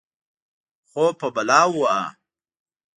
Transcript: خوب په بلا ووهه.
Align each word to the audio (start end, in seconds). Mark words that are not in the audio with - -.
خوب 0.89 1.11
په 1.21 1.27
بلا 1.35 1.61
ووهه. 1.69 2.05